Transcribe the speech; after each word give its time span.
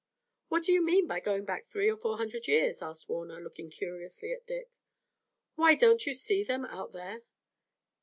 "What 0.47 0.63
do 0.63 0.73
you 0.73 0.83
mean 0.83 1.05
by 1.05 1.19
going 1.19 1.45
back 1.45 1.67
three 1.67 1.87
or 1.87 1.95
four 1.95 2.17
hundred 2.17 2.47
years?" 2.47 2.81
asked 2.81 3.07
Warner, 3.07 3.39
looking 3.39 3.69
curiously 3.69 4.33
at 4.33 4.47
Dick. 4.47 4.71
"Why, 5.53 5.75
don't 5.75 6.07
you 6.07 6.15
see 6.15 6.43
them 6.43 6.65
out 6.65 6.91
there?" 6.91 7.21